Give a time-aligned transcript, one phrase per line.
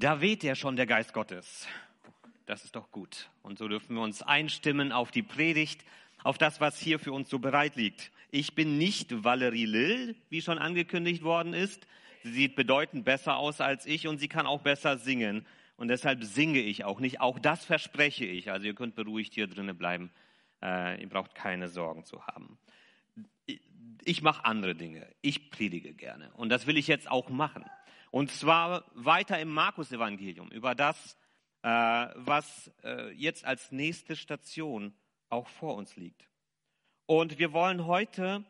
[0.00, 1.68] Da weht ja schon der Geist Gottes.
[2.46, 3.28] Das ist doch gut.
[3.42, 5.84] Und so dürfen wir uns einstimmen auf die Predigt,
[6.24, 8.10] auf das, was hier für uns so bereit liegt.
[8.30, 11.86] Ich bin nicht Valerie Lill, wie schon angekündigt worden ist.
[12.22, 15.44] Sie sieht bedeutend besser aus als ich und sie kann auch besser singen.
[15.76, 17.20] Und deshalb singe ich auch nicht.
[17.20, 18.50] Auch das verspreche ich.
[18.50, 20.10] Also ihr könnt beruhigt hier drinnen bleiben.
[20.62, 22.58] Äh, ihr braucht keine Sorgen zu haben.
[24.02, 25.06] Ich mache andere Dinge.
[25.20, 26.30] Ich predige gerne.
[26.38, 27.66] Und das will ich jetzt auch machen.
[28.10, 31.16] Und zwar weiter im Markus-Evangelium über das,
[31.62, 34.94] äh, was äh, jetzt als nächste Station
[35.28, 36.28] auch vor uns liegt.
[37.06, 38.44] Und wir wollen heute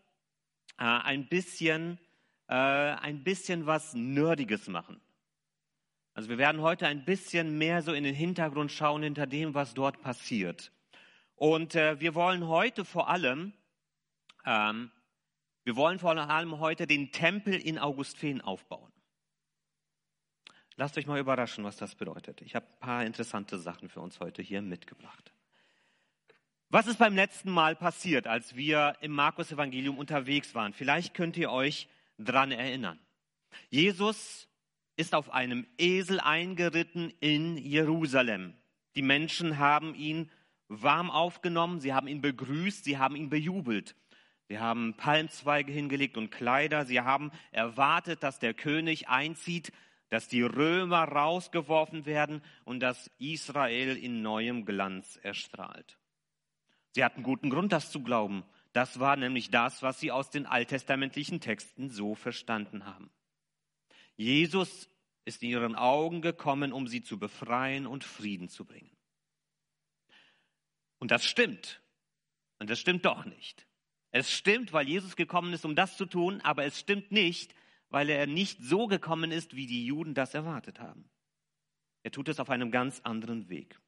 [0.78, 1.98] äh, ein bisschen,
[2.48, 5.00] äh, ein bisschen was Nerdiges machen.
[6.14, 9.74] Also wir werden heute ein bisschen mehr so in den Hintergrund schauen hinter dem, was
[9.74, 10.72] dort passiert.
[11.36, 13.52] Und äh, wir wollen heute vor allem,
[14.44, 14.90] ähm,
[15.64, 18.92] wir wollen vor allem heute den Tempel in Augustfehn aufbauen.
[20.80, 22.40] Lasst euch mal überraschen, was das bedeutet.
[22.40, 25.30] Ich habe ein paar interessante Sachen für uns heute hier mitgebracht.
[26.70, 30.72] Was ist beim letzten Mal passiert, als wir im Markus-Evangelium unterwegs waren?
[30.72, 31.86] Vielleicht könnt ihr euch
[32.18, 32.98] dran erinnern.
[33.68, 34.48] Jesus
[34.96, 38.54] ist auf einem Esel eingeritten in Jerusalem.
[38.96, 40.30] Die Menschen haben ihn
[40.68, 43.96] warm aufgenommen, sie haben ihn begrüßt, sie haben ihn bejubelt.
[44.48, 49.72] Sie haben Palmzweige hingelegt und Kleider, sie haben erwartet, dass der König einzieht,
[50.10, 55.98] dass die Römer rausgeworfen werden und dass Israel in neuem Glanz erstrahlt.
[56.92, 58.44] Sie hatten guten Grund, das zu glauben.
[58.72, 63.10] Das war nämlich das, was sie aus den alttestamentlichen Texten so verstanden haben.
[64.16, 64.88] Jesus
[65.24, 68.90] ist in ihren Augen gekommen, um sie zu befreien und Frieden zu bringen.
[70.98, 71.80] Und das stimmt.
[72.58, 73.66] Und das stimmt doch nicht.
[74.10, 77.54] Es stimmt, weil Jesus gekommen ist, um das zu tun, aber es stimmt nicht,
[77.90, 81.08] weil er nicht so gekommen ist, wie die Juden das erwartet haben.
[82.02, 83.78] Er tut es auf einem ganz anderen Weg.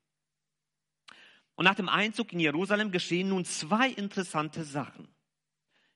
[1.55, 5.09] Und nach dem Einzug in Jerusalem geschehen nun zwei interessante Sachen,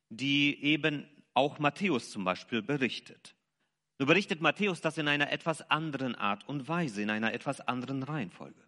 [0.09, 3.35] die eben auch Matthäus zum Beispiel berichtet.
[3.99, 8.03] Nur berichtet Matthäus das in einer etwas anderen Art und Weise, in einer etwas anderen
[8.03, 8.63] Reihenfolge.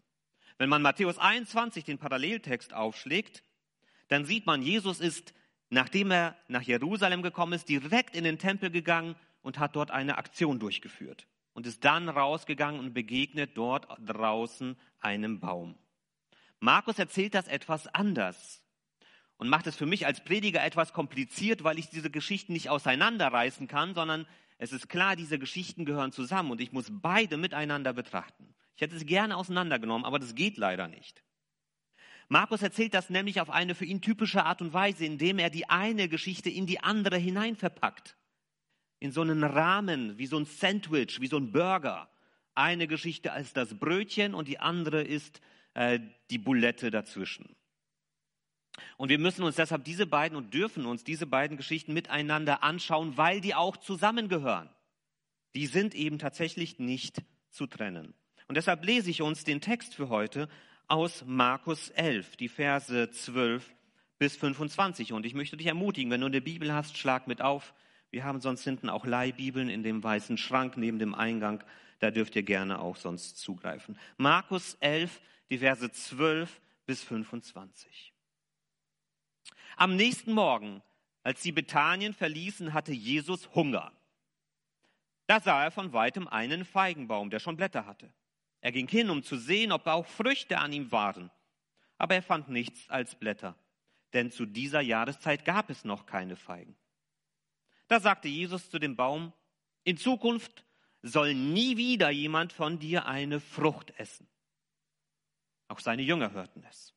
[0.56, 3.44] Wenn man Matthäus 21, den Paralleltext, aufschlägt,
[4.09, 5.34] dann sieht man, Jesus ist,
[5.70, 9.15] nachdem er nach Jerusalem gekommen ist, direkt in den Tempel gegangen
[9.48, 15.41] und hat dort eine Aktion durchgeführt und ist dann rausgegangen und begegnet dort draußen einem
[15.41, 15.75] Baum.
[16.60, 18.62] Markus erzählt das etwas anders
[19.38, 23.69] und macht es für mich als Prediger etwas kompliziert, weil ich diese Geschichten nicht auseinanderreißen
[23.69, 24.26] kann, sondern
[24.58, 28.54] es ist klar, diese Geschichten gehören zusammen und ich muss beide miteinander betrachten.
[28.76, 31.25] Ich hätte es gerne auseinandergenommen, aber das geht leider nicht.
[32.28, 35.70] Markus erzählt das nämlich auf eine für ihn typische Art und Weise, indem er die
[35.70, 38.18] eine Geschichte in die andere hinein verpackt
[39.00, 42.09] in so einen Rahmen, wie so ein Sandwich, wie so ein Burger.
[42.54, 45.41] Eine Geschichte als das Brötchen und die andere ist
[45.75, 46.00] äh,
[46.31, 47.54] die Bulette dazwischen.
[48.97, 53.16] Und wir müssen uns deshalb diese beiden und dürfen uns diese beiden Geschichten miteinander anschauen,
[53.16, 54.69] weil die auch zusammengehören.
[55.54, 58.14] Die sind eben tatsächlich nicht zu trennen.
[58.47, 60.48] Und deshalb lese ich uns den Text für heute
[60.87, 63.69] aus Markus 11, die Verse 12
[64.19, 65.12] bis 25.
[65.12, 67.75] Und ich möchte dich ermutigen, wenn du eine Bibel hast, schlag mit auf.
[68.10, 71.62] Wir haben sonst hinten auch Leihbibeln in dem weißen Schrank neben dem Eingang.
[71.98, 73.98] Da dürft ihr gerne auch sonst zugreifen.
[74.16, 75.20] Markus 11,
[75.50, 78.14] die Verse 12 bis 25.
[79.76, 80.82] Am nächsten Morgen,
[81.22, 83.92] als sie Bethanien verließen, hatte Jesus Hunger.
[85.26, 88.10] Da sah er von weitem einen Feigenbaum, der schon Blätter hatte.
[88.60, 91.30] Er ging hin, um zu sehen, ob auch Früchte an ihm waren.
[91.98, 93.54] Aber er fand nichts als Blätter,
[94.14, 96.76] denn zu dieser Jahreszeit gab es noch keine Feigen.
[97.88, 99.32] Da sagte Jesus zu dem Baum,
[99.84, 100.65] in Zukunft
[101.03, 104.28] soll nie wieder jemand von dir eine Frucht essen.
[105.69, 106.94] Auch seine Jünger hörten es.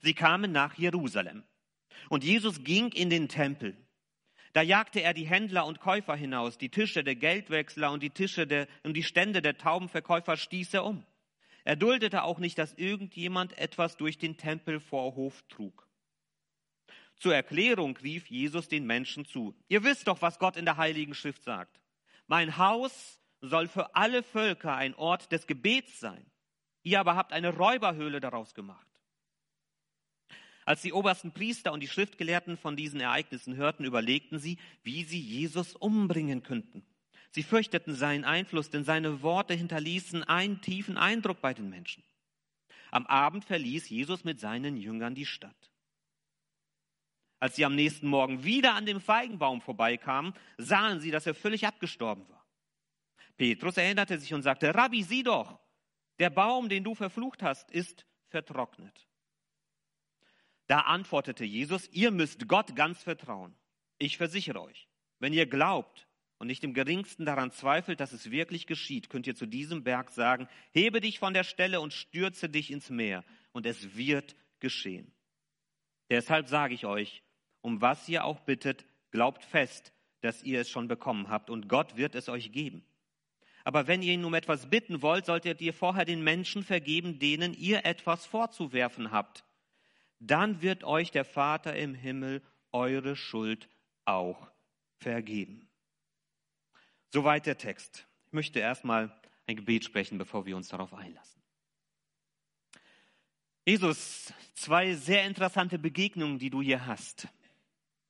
[0.00, 1.42] Sie kamen nach Jerusalem
[2.08, 3.76] und Jesus ging in den Tempel.
[4.52, 8.46] Da jagte er die Händler und Käufer hinaus, die Tische der Geldwechsler und die Tische
[8.46, 11.04] der, und die Stände der Taubenverkäufer stieß er um.
[11.64, 15.87] Er duldete auch nicht, dass irgendjemand etwas durch den Tempelvorhof trug.
[17.18, 19.54] Zur Erklärung rief Jesus den Menschen zu.
[19.68, 21.80] Ihr wisst doch, was Gott in der Heiligen Schrift sagt.
[22.26, 26.24] Mein Haus soll für alle Völker ein Ort des Gebets sein.
[26.82, 28.86] Ihr aber habt eine Räuberhöhle daraus gemacht.
[30.64, 35.20] Als die obersten Priester und die Schriftgelehrten von diesen Ereignissen hörten, überlegten sie, wie sie
[35.20, 36.84] Jesus umbringen könnten.
[37.30, 42.04] Sie fürchteten seinen Einfluss, denn seine Worte hinterließen einen tiefen Eindruck bei den Menschen.
[42.90, 45.67] Am Abend verließ Jesus mit seinen Jüngern die Stadt.
[47.40, 51.66] Als sie am nächsten Morgen wieder an dem Feigenbaum vorbeikamen, sahen sie, dass er völlig
[51.66, 52.44] abgestorben war.
[53.36, 55.60] Petrus erinnerte sich und sagte, Rabbi, sieh doch,
[56.18, 59.06] der Baum, den du verflucht hast, ist vertrocknet.
[60.66, 63.56] Da antwortete Jesus, ihr müsst Gott ganz vertrauen.
[63.98, 64.88] Ich versichere euch,
[65.18, 66.08] wenn ihr glaubt
[66.38, 70.10] und nicht im geringsten daran zweifelt, dass es wirklich geschieht, könnt ihr zu diesem Berg
[70.10, 75.12] sagen, hebe dich von der Stelle und stürze dich ins Meer, und es wird geschehen.
[76.10, 77.22] Deshalb sage ich euch,
[77.60, 81.96] um was ihr auch bittet, glaubt fest, dass ihr es schon bekommen habt, und Gott
[81.96, 82.84] wird es euch geben.
[83.64, 87.52] Aber wenn ihr ihn um etwas bitten wollt, solltet ihr vorher den Menschen vergeben, denen
[87.54, 89.44] ihr etwas vorzuwerfen habt.
[90.20, 93.68] Dann wird euch der Vater im Himmel eure Schuld
[94.04, 94.50] auch
[94.96, 95.68] vergeben.
[97.12, 98.06] Soweit der Text.
[98.26, 99.14] Ich möchte erstmal
[99.46, 101.42] ein Gebet sprechen, bevor wir uns darauf einlassen.
[103.64, 107.28] Jesus, zwei sehr interessante Begegnungen, die du hier hast.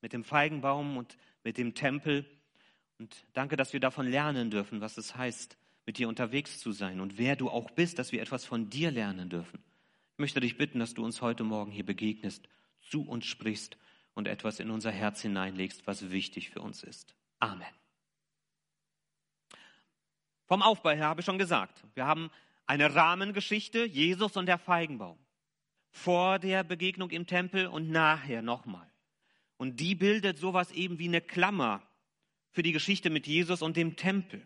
[0.00, 2.24] Mit dem Feigenbaum und mit dem Tempel.
[2.98, 5.56] Und danke, dass wir davon lernen dürfen, was es heißt,
[5.86, 8.90] mit dir unterwegs zu sein und wer du auch bist, dass wir etwas von dir
[8.90, 9.58] lernen dürfen.
[10.12, 12.46] Ich möchte dich bitten, dass du uns heute Morgen hier begegnest,
[12.82, 13.78] zu uns sprichst
[14.12, 17.14] und etwas in unser Herz hineinlegst, was wichtig für uns ist.
[17.38, 17.66] Amen.
[20.44, 22.30] Vom Aufbau her habe ich schon gesagt, wir haben
[22.66, 25.18] eine Rahmengeschichte, Jesus und der Feigenbaum.
[25.90, 28.90] Vor der Begegnung im Tempel und nachher nochmal.
[29.58, 31.82] Und die bildet sowas eben wie eine Klammer
[32.50, 34.42] für die Geschichte mit Jesus und dem Tempel.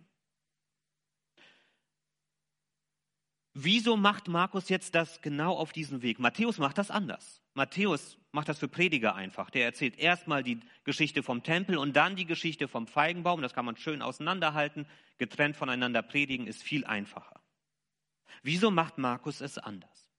[3.54, 6.18] Wieso macht Markus jetzt das genau auf diesem Weg?
[6.18, 7.42] Matthäus macht das anders.
[7.52, 9.50] Matthäus macht das für Prediger einfach.
[9.50, 13.42] Der erzählt erstmal die Geschichte vom Tempel und dann die Geschichte vom Feigenbaum.
[13.42, 14.86] Das kann man schön auseinanderhalten.
[15.18, 17.42] Getrennt voneinander predigen ist viel einfacher.
[18.42, 20.10] Wieso macht Markus es anders?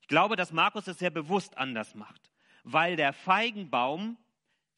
[0.00, 2.30] Ich glaube, dass Markus es sehr bewusst anders macht,
[2.68, 4.18] weil der Feigenbaum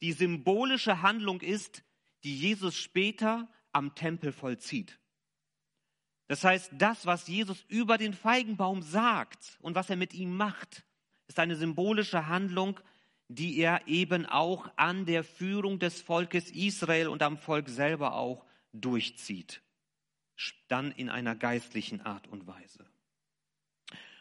[0.01, 1.83] die symbolische Handlung ist,
[2.23, 4.99] die Jesus später am Tempel vollzieht.
[6.27, 10.85] Das heißt, das, was Jesus über den Feigenbaum sagt und was er mit ihm macht,
[11.27, 12.79] ist eine symbolische Handlung,
[13.27, 18.45] die er eben auch an der Führung des Volkes Israel und am Volk selber auch
[18.71, 19.63] durchzieht.
[20.67, 22.85] Dann in einer geistlichen Art und Weise.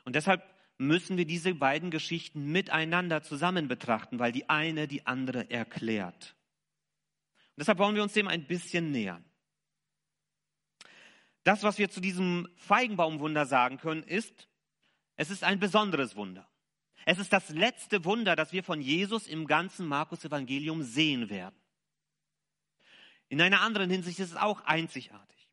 [0.06, 0.42] Und deshalb
[0.78, 6.36] müssen wir diese beiden Geschichten miteinander zusammen betrachten, weil die eine die andere erklärt.
[7.50, 9.24] Und deshalb wollen wir uns dem ein bisschen nähern.
[11.42, 14.48] Das, was wir zu diesem Feigenbaumwunder sagen können, ist,
[15.16, 16.48] es ist ein besonderes Wunder.
[17.04, 21.56] Es ist das letzte Wunder, das wir von Jesus im ganzen Markus-Evangelium sehen werden.
[23.28, 25.48] In einer anderen Hinsicht ist es auch einzigartig.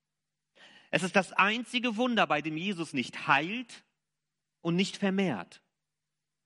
[0.91, 3.84] Es ist das einzige Wunder, bei dem Jesus nicht heilt
[4.65, 5.61] und nicht vermehrt,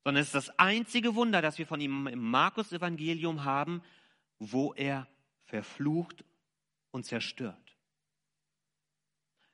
[0.03, 3.81] sondern es ist das einzige Wunder, das wir von ihm im Markus-Evangelium haben,
[4.39, 5.07] wo er
[5.45, 6.25] verflucht
[6.91, 7.77] und zerstört.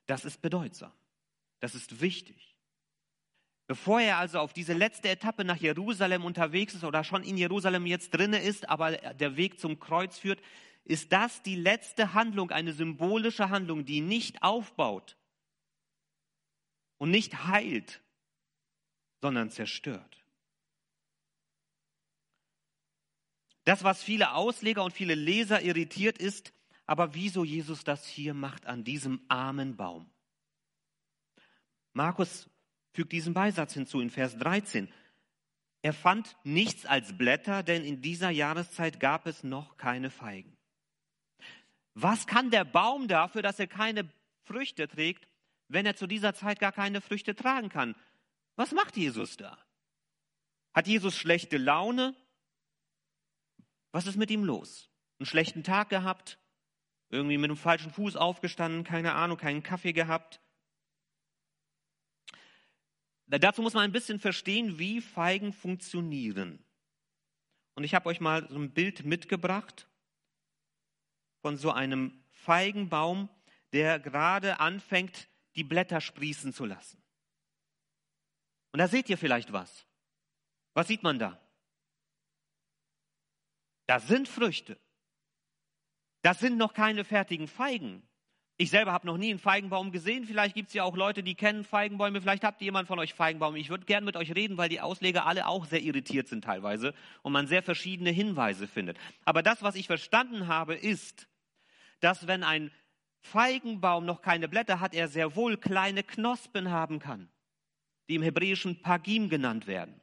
[0.07, 0.91] Das ist bedeutsam.
[1.59, 2.57] Das ist wichtig.
[3.67, 7.85] Bevor er also auf diese letzte Etappe nach Jerusalem unterwegs ist oder schon in Jerusalem
[7.85, 10.41] jetzt drinne ist, aber der Weg zum Kreuz führt,
[10.85, 15.17] ist das die letzte Handlung, eine symbolische Handlung, die nicht aufbaut
[16.97, 18.01] und nicht heilt,
[19.25, 20.23] sondern zerstört.
[23.63, 26.53] Das, was viele Ausleger und viele Leser irritiert, ist,
[26.85, 30.07] aber wieso Jesus das hier macht an diesem armen Baum.
[31.93, 32.47] Markus
[32.93, 34.93] fügt diesen Beisatz hinzu in Vers 13.
[35.81, 40.55] Er fand nichts als Blätter, denn in dieser Jahreszeit gab es noch keine Feigen.
[41.95, 44.07] Was kann der Baum dafür, dass er keine
[44.43, 45.27] Früchte trägt,
[45.67, 47.95] wenn er zu dieser Zeit gar keine Früchte tragen kann?
[48.55, 49.57] Was macht Jesus da?
[50.73, 52.15] Hat Jesus schlechte Laune?
[53.91, 54.89] Was ist mit ihm los?
[55.19, 56.37] Einen schlechten Tag gehabt?
[57.09, 60.41] irgendwie mit dem falschen Fuß aufgestanden, keine Ahnung, keinen Kaffee gehabt.
[63.27, 66.63] Dazu muss man ein bisschen verstehen, wie Feigen funktionieren.
[67.73, 69.87] Und ich habe euch mal so ein Bild mitgebracht
[71.41, 73.29] von so einem Feigenbaum,
[73.73, 77.01] der gerade anfängt, die Blätter sprießen zu lassen.
[78.75, 79.87] Und da seht ihr vielleicht was.
[80.73, 81.39] Was sieht man da?
[83.87, 84.77] Da sind Früchte.
[86.23, 88.05] Das sind noch keine fertigen Feigen.
[88.57, 90.25] Ich selber habe noch nie einen Feigenbaum gesehen.
[90.25, 92.19] Vielleicht gibt es ja auch Leute, die kennen Feigenbäume.
[92.19, 93.55] Vielleicht habt ihr jemand von euch Feigenbaum.
[93.55, 96.93] Ich würde gerne mit euch reden, weil die Ausleger alle auch sehr irritiert sind teilweise
[97.21, 98.97] und man sehr verschiedene Hinweise findet.
[99.23, 101.29] Aber das, was ich verstanden habe, ist,
[102.01, 102.71] dass wenn ein
[103.21, 107.29] Feigenbaum noch keine Blätter hat, er sehr wohl kleine Knospen haben kann,
[108.07, 109.99] die im Hebräischen Pagim genannt werden.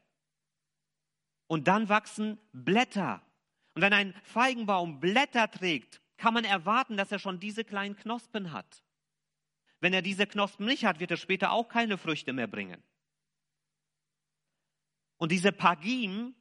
[1.47, 3.23] Und dann wachsen Blätter.
[3.75, 8.52] Und wenn ein Feigenbaum Blätter trägt, kann man erwarten, dass er schon diese kleinen Knospen
[8.52, 8.82] hat.
[9.80, 12.82] Wenn er diese Knospen nicht hat, wird er später auch keine Früchte mehr bringen.
[15.16, 16.35] Und diese Pagim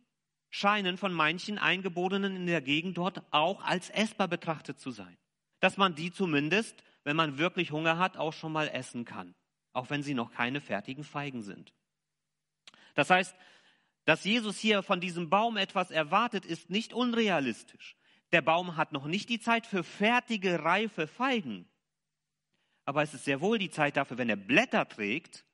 [0.49, 5.17] scheinen von manchen Eingeborenen in der Gegend dort auch als essbar betrachtet zu sein.
[5.59, 9.33] Dass man die zumindest, wenn man wirklich Hunger hat, auch schon mal essen kann.
[9.73, 11.73] Auch wenn sie noch keine fertigen Feigen sind.
[12.95, 13.35] Das heißt,
[14.05, 17.95] dass Jesus hier von diesem Baum etwas erwartet, ist nicht unrealistisch.
[18.31, 21.67] Der Baum hat noch nicht die Zeit für fertige, reife Feigen
[22.85, 25.45] aber es ist sehr wohl die Zeit dafür, wenn er Blätter trägt.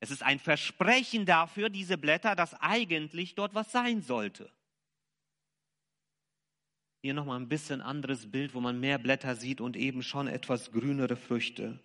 [0.00, 4.50] Es ist ein Versprechen dafür, diese Blätter, dass eigentlich dort was sein sollte.
[7.02, 10.72] Hier nochmal ein bisschen anderes Bild, wo man mehr Blätter sieht und eben schon etwas
[10.72, 11.80] grünere Früchte.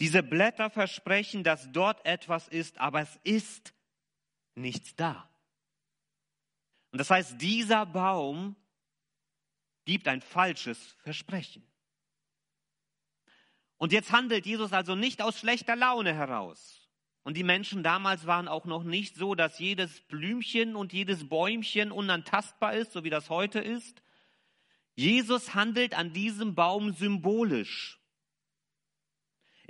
[0.00, 3.74] Diese Blätter versprechen, dass dort etwas ist, aber es ist
[4.54, 5.28] nichts da.
[6.90, 8.56] Und das heißt, dieser Baum
[9.84, 11.66] gibt ein falsches Versprechen.
[13.76, 16.88] Und jetzt handelt Jesus also nicht aus schlechter Laune heraus.
[17.22, 21.92] Und die Menschen damals waren auch noch nicht so, dass jedes Blümchen und jedes Bäumchen
[21.92, 24.02] unantastbar ist, so wie das heute ist.
[24.94, 27.99] Jesus handelt an diesem Baum symbolisch.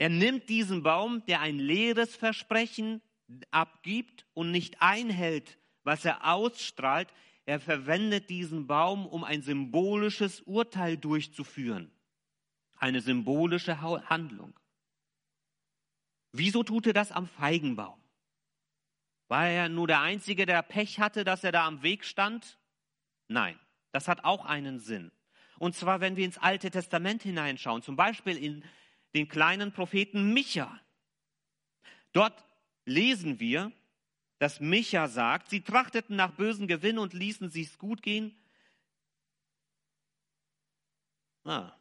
[0.01, 3.03] Er nimmt diesen Baum, der ein leeres Versprechen
[3.51, 7.13] abgibt und nicht einhält, was er ausstrahlt.
[7.45, 11.93] Er verwendet diesen Baum, um ein symbolisches Urteil durchzuführen
[12.81, 14.59] eine symbolische Handlung.
[16.33, 18.01] Wieso tut er das am Feigenbaum?
[19.29, 22.59] War er nur der Einzige, der Pech hatte, dass er da am Weg stand?
[23.29, 23.59] Nein,
[23.93, 25.13] das hat auch einen Sinn.
[25.59, 28.65] Und zwar, wenn wir ins Alte Testament hineinschauen, zum Beispiel in
[29.15, 30.81] den kleinen Propheten Micha.
[32.13, 32.45] Dort
[32.85, 33.73] lesen wir,
[34.39, 38.37] dass Micha sagt, sie trachteten nach bösen Gewinn und ließen sich's gut gehen.
[41.45, 41.73] Ah,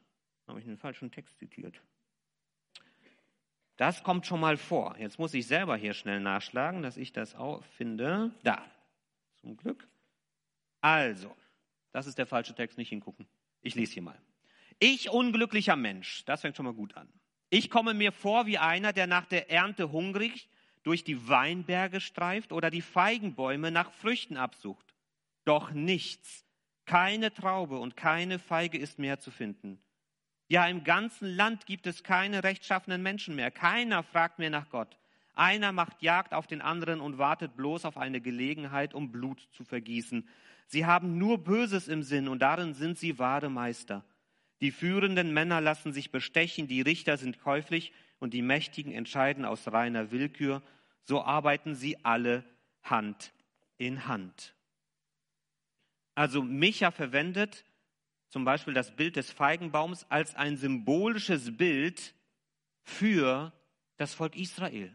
[0.47, 1.81] habe ich einen falschen Text zitiert.
[3.77, 4.97] Das kommt schon mal vor.
[4.97, 8.31] Jetzt muss ich selber hier schnell nachschlagen, dass ich das auch finde.
[8.43, 8.69] Da,
[9.37, 9.87] zum Glück.
[10.81, 11.35] Also,
[11.91, 13.25] das ist der falsche Text, nicht hingucken.
[13.61, 14.21] Ich lese hier mal.
[14.79, 17.11] Ich unglücklicher Mensch, das fängt schon mal gut an.
[17.49, 20.49] Ich komme mir vor wie einer, der nach der Ernte hungrig
[20.83, 24.93] durch die Weinberge streift oder die Feigenbäume nach Früchten absucht.
[25.45, 26.45] Doch nichts,
[26.85, 29.81] keine Traube und keine Feige ist mehr zu finden.
[30.47, 33.51] Ja, im ganzen Land gibt es keine rechtschaffenen Menschen mehr.
[33.51, 34.97] Keiner fragt mehr nach Gott.
[35.35, 39.63] Einer macht Jagd auf den anderen und wartet bloß auf eine Gelegenheit, um Blut zu
[39.63, 40.27] vergießen.
[40.67, 44.03] Sie haben nur Böses im Sinn und darin sind sie wahre Meister.
[44.61, 49.67] Die führenden Männer lassen sich bestechen, die Richter sind käuflich und die Mächtigen entscheiden aus
[49.71, 50.61] reiner Willkür.
[51.03, 52.43] So arbeiten sie alle
[52.83, 53.33] Hand
[53.77, 54.55] in Hand.
[56.15, 57.63] Also Micha verwendet
[58.27, 62.13] zum Beispiel das Bild des Feigenbaums als ein symbolisches Bild
[62.83, 63.53] für
[63.97, 64.93] das Volk Israel.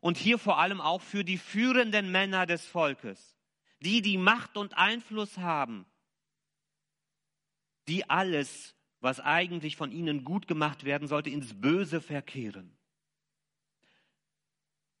[0.00, 3.34] Und hier vor allem auch für die führenden Männer des Volkes,
[3.80, 5.86] die die Macht und Einfluss haben,
[7.88, 12.76] die alles, was eigentlich von ihnen gut gemacht werden sollte, ins Böse verkehren.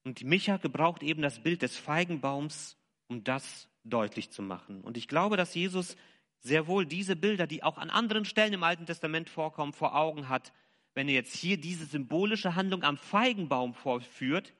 [0.04, 2.76] Und Micha gebraucht eben das Bild des Feigenbaums,
[3.08, 4.82] um das deutlich zu machen.
[4.82, 5.96] Und ich glaube, dass Jesus
[6.40, 10.28] sehr wohl diese Bilder, die auch an anderen Stellen im Alten Testament vorkommen, vor Augen
[10.28, 10.52] hat,
[10.94, 14.54] wenn er jetzt hier diese symbolische Handlung am Feigenbaum vorführt.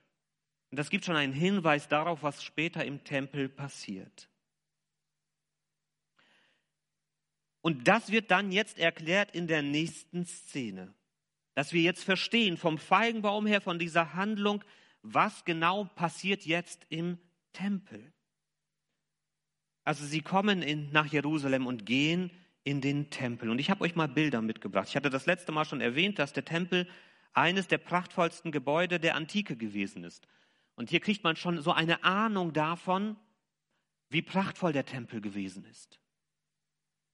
[0.70, 4.28] Und das gibt schon einen Hinweis darauf, was später im Tempel passiert.
[7.66, 10.94] Und das wird dann jetzt erklärt in der nächsten Szene.
[11.56, 14.62] Dass wir jetzt verstehen vom Feigenbaum her, von dieser Handlung,
[15.02, 17.18] was genau passiert jetzt im
[17.52, 18.12] Tempel.
[19.82, 22.30] Also sie kommen in, nach Jerusalem und gehen
[22.62, 23.50] in den Tempel.
[23.50, 24.86] Und ich habe euch mal Bilder mitgebracht.
[24.88, 26.86] Ich hatte das letzte Mal schon erwähnt, dass der Tempel
[27.32, 30.28] eines der prachtvollsten Gebäude der Antike gewesen ist.
[30.76, 33.16] Und hier kriegt man schon so eine Ahnung davon,
[34.08, 35.98] wie prachtvoll der Tempel gewesen ist.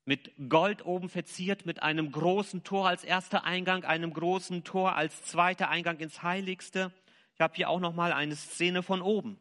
[0.05, 5.25] Mit Gold oben verziert, mit einem großen Tor als erster Eingang, einem großen Tor als
[5.25, 6.93] zweiter Eingang ins Heiligste.
[7.35, 9.39] Ich habe hier auch noch mal eine Szene von oben,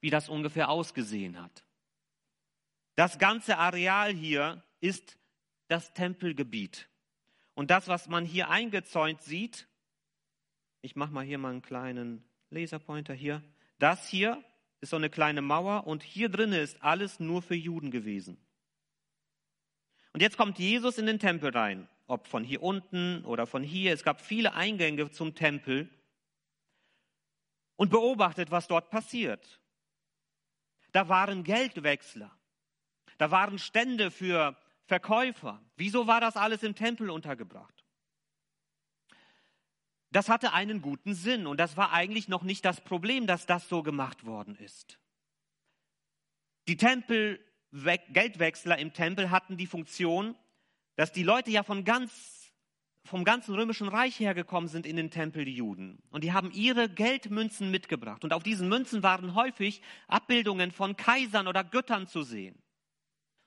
[0.00, 1.64] wie das ungefähr ausgesehen hat.
[2.96, 5.18] Das ganze Areal hier ist
[5.68, 6.88] das Tempelgebiet.
[7.54, 9.68] Und das, was man hier eingezäunt sieht,
[10.82, 13.42] ich mache mal hier mal einen kleinen Laserpointer hier,
[13.78, 14.42] das hier
[14.80, 18.36] ist so eine kleine Mauer und hier drinnen ist alles nur für Juden gewesen.
[20.14, 23.92] Und jetzt kommt Jesus in den Tempel rein, ob von hier unten oder von hier.
[23.92, 25.90] Es gab viele Eingänge zum Tempel
[27.76, 29.60] und beobachtet, was dort passiert.
[30.92, 32.30] Da waren Geldwechsler.
[33.18, 34.56] Da waren Stände für
[34.86, 35.60] Verkäufer.
[35.76, 37.84] Wieso war das alles im Tempel untergebracht?
[40.14, 43.68] das hatte einen guten Sinn und das war eigentlich noch nicht das Problem, dass das
[43.68, 45.00] so gemacht worden ist.
[46.68, 50.36] Die Tempel, Geldwechsler im Tempel hatten die Funktion,
[50.96, 52.52] dass die Leute ja von ganz,
[53.04, 55.98] vom ganzen römischen Reich hergekommen sind in den Tempel, die Juden.
[56.10, 58.22] Und die haben ihre Geldmünzen mitgebracht.
[58.22, 62.56] Und auf diesen Münzen waren häufig Abbildungen von Kaisern oder Göttern zu sehen.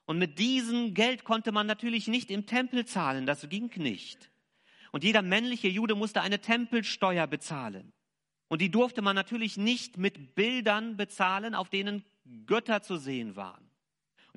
[0.05, 4.31] Und mit diesem Geld konnte man natürlich nicht im Tempel zahlen, das ging nicht.
[4.91, 7.91] Und jeder männliche Jude musste eine Tempelsteuer bezahlen.
[8.47, 12.03] Und die durfte man natürlich nicht mit Bildern bezahlen, auf denen
[12.45, 13.66] Götter zu sehen waren.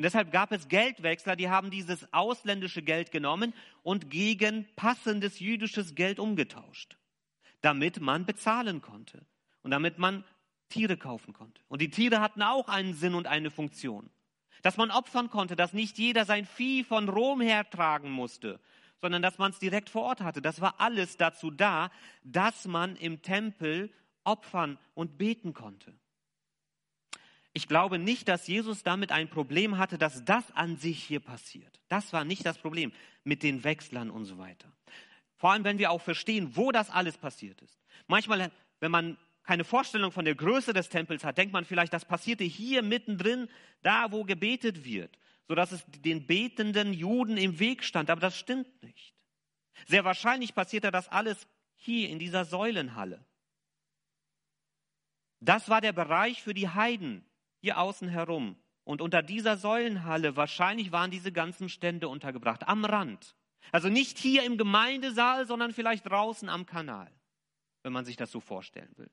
[0.01, 3.53] Und deshalb gab es Geldwechsler, die haben dieses ausländische Geld genommen
[3.83, 6.97] und gegen passendes jüdisches Geld umgetauscht,
[7.61, 9.27] damit man bezahlen konnte
[9.63, 10.25] und damit man
[10.71, 11.61] Tiere kaufen konnte.
[11.69, 14.09] Und die Tiere hatten auch einen Sinn und eine Funktion.
[14.63, 18.59] Dass man opfern konnte, dass nicht jeder sein Vieh von Rom hertragen musste,
[19.03, 20.41] sondern dass man es direkt vor Ort hatte.
[20.41, 21.91] Das war alles dazu da,
[22.25, 23.93] dass man im Tempel
[24.25, 26.00] opfern und beten konnte.
[27.61, 31.79] Ich glaube nicht, dass Jesus damit ein Problem hatte, dass das an sich hier passiert.
[31.89, 32.91] Das war nicht das Problem
[33.23, 34.73] mit den Wechslern und so weiter.
[35.37, 37.79] Vor allem, wenn wir auch verstehen, wo das alles passiert ist.
[38.07, 42.07] Manchmal, wenn man keine Vorstellung von der Größe des Tempels hat, denkt man vielleicht, das
[42.07, 43.47] passierte hier mittendrin,
[43.83, 48.09] da wo gebetet wird, sodass es den betenden Juden im Weg stand.
[48.09, 49.15] Aber das stimmt nicht.
[49.87, 53.23] Sehr wahrscheinlich passierte das alles hier in dieser Säulenhalle.
[55.41, 57.27] Das war der Bereich für die Heiden
[57.61, 58.57] hier außen herum.
[58.85, 63.37] Und unter dieser Säulenhalle, wahrscheinlich waren diese ganzen Stände untergebracht, am Rand.
[63.73, 67.13] Also nicht hier im Gemeindesaal, sondern vielleicht draußen am Kanal,
[67.83, 69.11] wenn man sich das so vorstellen will.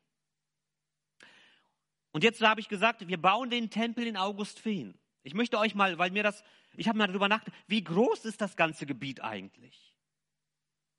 [2.12, 4.98] Und jetzt habe ich gesagt, wir bauen den Tempel in Augustfehn.
[5.22, 6.44] Ich möchte euch mal, weil mir das,
[6.76, 9.94] ich habe mal darüber nachgedacht, wie groß ist das ganze Gebiet eigentlich?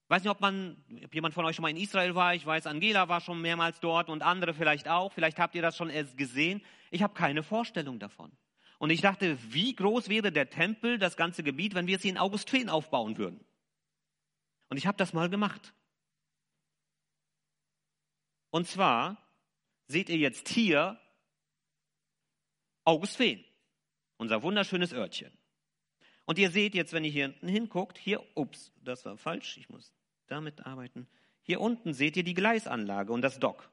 [0.09, 2.35] Ich weiß nicht, ob man, ob jemand von euch schon mal in Israel war.
[2.35, 5.13] Ich weiß, Angela war schon mehrmals dort und andere vielleicht auch.
[5.13, 6.63] Vielleicht habt ihr das schon erst gesehen.
[6.91, 8.33] Ich habe keine Vorstellung davon.
[8.79, 12.11] Und ich dachte, wie groß wäre der Tempel, das ganze Gebiet, wenn wir es hier
[12.11, 13.45] in Augustfehn aufbauen würden?
[14.71, 15.75] Und ich habe das mal gemacht.
[18.49, 19.23] Und zwar
[19.89, 20.99] seht ihr jetzt hier
[22.85, 23.45] Augustfehn,
[24.17, 25.37] unser wunderschönes Örtchen.
[26.25, 29.69] Und ihr seht jetzt, wenn ihr hier hinten hinguckt, hier, ups, das war falsch, ich
[29.69, 29.98] muss
[30.31, 31.09] damit arbeiten.
[31.43, 33.69] Hier unten seht ihr die Gleisanlage und das Dock.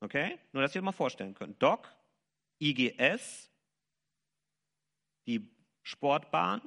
[0.00, 0.38] Okay?
[0.52, 1.62] Nur, dass ihr mal vorstellen könnt.
[1.62, 1.92] Dock,
[2.60, 3.50] IGS,
[5.26, 5.48] die
[5.82, 6.60] Sportbahn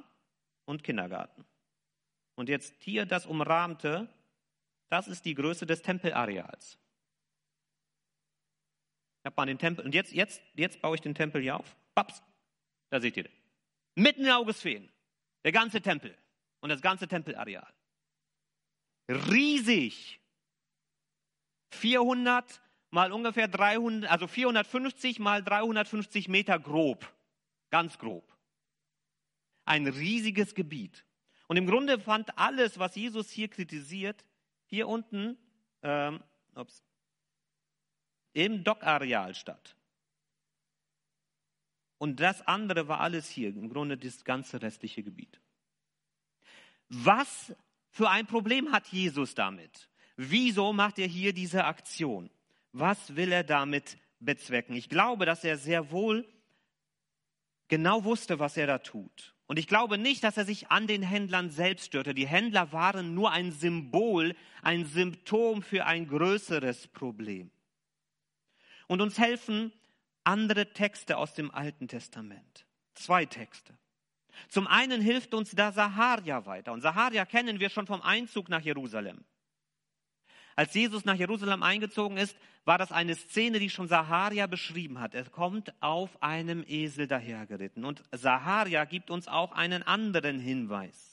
[0.64, 1.44] und Kindergarten.
[2.34, 4.08] Und jetzt hier das umrahmte,
[4.88, 6.78] das ist die Größe des Tempelareals.
[9.20, 11.76] Ich habe mal den Tempel, und jetzt, jetzt, jetzt baue ich den Tempel hier auf.
[11.94, 12.22] Paps,
[12.88, 13.32] da seht ihr den.
[13.94, 14.88] Mitten in Augustfehn.
[15.44, 16.16] Der ganze Tempel
[16.60, 17.72] und das ganze Tempelareal.
[19.10, 20.20] Riesig.
[21.70, 27.12] 400 mal ungefähr 300, also 450 mal 350 Meter grob.
[27.70, 28.24] Ganz grob.
[29.64, 31.04] Ein riesiges Gebiet.
[31.46, 34.24] Und im Grunde fand alles, was Jesus hier kritisiert,
[34.66, 35.36] hier unten
[35.82, 36.22] ähm,
[36.54, 36.84] ups,
[38.32, 39.76] im Dockareal statt.
[41.98, 45.40] Und das andere war alles hier, im Grunde das ganze restliche Gebiet.
[46.88, 47.54] Was
[47.90, 49.88] für ein Problem hat Jesus damit?
[50.16, 52.30] Wieso macht er hier diese Aktion?
[52.72, 54.76] Was will er damit bezwecken?
[54.76, 56.26] Ich glaube, dass er sehr wohl
[57.68, 59.34] genau wusste, was er da tut.
[59.46, 62.14] Und ich glaube nicht, dass er sich an den Händlern selbst störte.
[62.14, 67.50] Die Händler waren nur ein Symbol, ein Symptom für ein größeres Problem.
[68.86, 69.72] Und uns helfen
[70.22, 72.66] andere Texte aus dem Alten Testament.
[72.94, 73.76] Zwei Texte.
[74.48, 76.72] Zum einen hilft uns da Saharia weiter.
[76.72, 79.24] Und Saharia kennen wir schon vom Einzug nach Jerusalem.
[80.56, 85.14] Als Jesus nach Jerusalem eingezogen ist, war das eine Szene, die schon Saharia beschrieben hat.
[85.14, 87.84] Er kommt auf einem Esel dahergeritten.
[87.84, 91.10] Und Saharia gibt uns auch einen anderen Hinweis.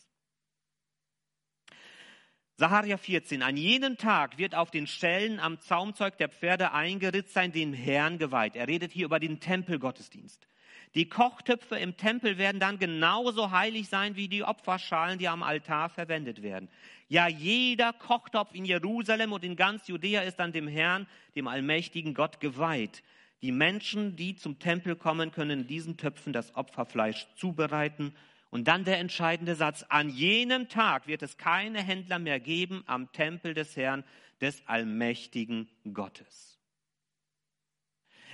[2.59, 3.43] Saharia 14.
[3.43, 8.17] An jenem Tag wird auf den Schellen am Zaumzeug der Pferde eingeritzt sein, dem Herrn
[8.17, 8.55] geweiht.
[8.55, 10.47] Er redet hier über den Tempelgottesdienst.
[10.95, 15.89] Die Kochtöpfe im Tempel werden dann genauso heilig sein wie die Opferschalen, die am Altar
[15.89, 16.69] verwendet werden.
[17.09, 22.13] Ja, jeder Kochtopf in Jerusalem und in ganz Judäa ist an dem Herrn, dem allmächtigen
[22.13, 23.03] Gott geweiht.
[23.41, 28.15] Die Menschen, die zum Tempel kommen, können in diesen Töpfen das Opferfleisch zubereiten.
[28.49, 29.83] Und dann der entscheidende Satz.
[29.89, 34.03] An jenem Tag wird es keine Händler mehr geben am Tempel des Herrn,
[34.41, 36.56] des allmächtigen Gottes.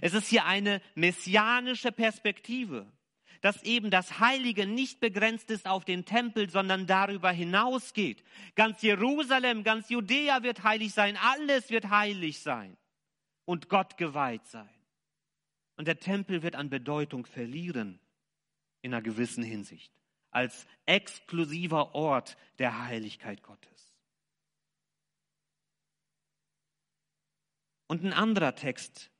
[0.03, 2.91] Es ist hier eine messianische Perspektive.
[3.41, 8.23] dass eben das Heilige nicht begrenzt ist auf den Tempel, sondern darüber hinausgeht.
[8.55, 12.77] Ganz Jerusalem, ganz Judäa wird heilig sein, alles wird heilig sein
[13.43, 14.69] und Gott geweiht sein.
[15.75, 17.99] Und der Tempel wird an Bedeutung verlieren
[18.81, 19.91] in einer gewissen Hinsicht,
[20.31, 23.93] als exklusiver Ort der Heiligkeit Gottes.
[27.87, 29.11] Und ein anderer Text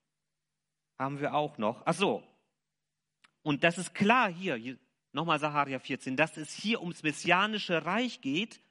[1.04, 1.84] haben wir auch noch.
[1.86, 2.24] Ach so,
[3.44, 4.78] und das ist klar hier,
[5.12, 8.62] nochmal Saharia 14, dass es hier ums messianische Reich geht.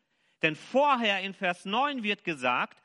[0.40, 2.82] Denn vorher in Vers 9 wird gesagt,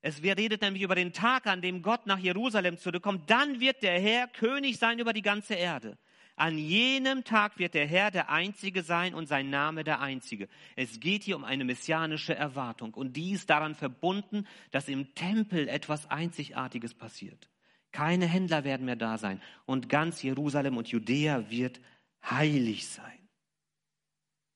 [0.00, 3.30] es redet nämlich über den Tag, an dem Gott nach Jerusalem zurückkommt.
[3.30, 5.98] Dann wird der Herr König sein über die ganze Erde.
[6.34, 10.48] An jenem Tag wird der Herr der Einzige sein und sein Name der Einzige.
[10.76, 15.68] Es geht hier um eine messianische Erwartung und die ist daran verbunden, dass im Tempel
[15.68, 17.48] etwas Einzigartiges passiert.
[17.92, 19.40] Keine Händler werden mehr da sein.
[19.64, 21.80] Und ganz Jerusalem und Judäa wird
[22.22, 23.18] heilig sein.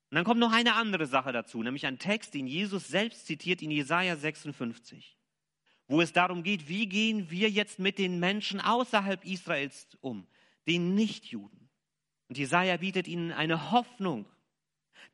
[0.09, 3.63] Und dann kommt noch eine andere Sache dazu, nämlich ein Text, den Jesus selbst zitiert
[3.63, 5.17] in Jesaja 56,
[5.87, 10.27] wo es darum geht, wie gehen wir jetzt mit den Menschen außerhalb Israels um,
[10.67, 11.67] den Nichtjuden.
[12.29, 14.27] Und Jesaja bietet ihnen eine Hoffnung,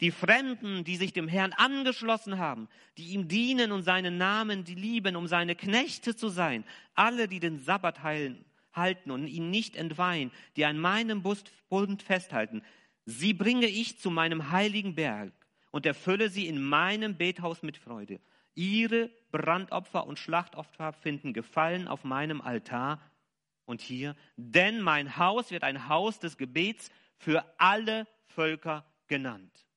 [0.02, 4.76] die Fremden, die sich dem Herrn angeschlossen haben, die ihm dienen und seinen Namen die
[4.76, 6.64] lieben, um seine Knechte zu sein,
[6.96, 12.64] alle, die den Sabbat heilen, halten und ihn nicht entweihen, die an meinem Bund festhalten,
[13.06, 15.34] sie bringe ich zu meinem heiligen Berg
[15.72, 18.20] und erfülle sie in meinem Bethaus mit Freude.
[18.56, 23.00] Ihre Brandopfer und Schlachtopfer finden Gefallen auf meinem Altar.
[23.66, 29.69] Und hier, denn mein Haus wird ein Haus des Gebets für alle Völker genannt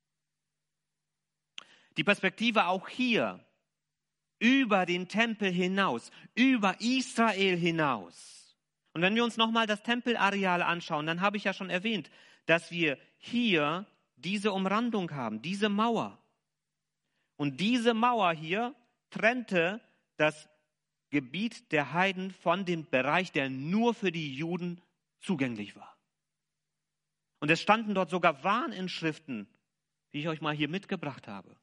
[1.96, 3.44] die Perspektive auch hier
[4.38, 8.56] über den Tempel hinaus, über Israel hinaus.
[8.92, 12.10] Und wenn wir uns nochmal das Tempelareal anschauen, dann habe ich ja schon erwähnt,
[12.46, 16.18] dass wir hier diese Umrandung haben, diese Mauer.
[17.36, 18.74] Und diese Mauer hier
[19.10, 19.80] trennte
[20.16, 20.48] das
[21.10, 24.80] Gebiet der Heiden von dem Bereich, der nur für die Juden
[25.20, 25.96] zugänglich war.
[27.38, 29.46] Und es standen dort sogar Warninschriften,
[30.10, 31.56] wie ich euch mal hier mitgebracht habe.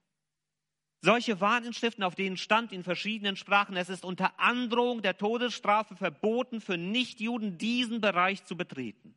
[1.02, 6.60] Solche Warninschriften, auf denen stand in verschiedenen Sprachen, es ist unter Androhung der Todesstrafe verboten,
[6.60, 9.16] für Nichtjuden diesen Bereich zu betreten.